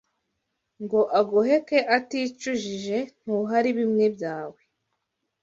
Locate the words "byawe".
4.15-4.59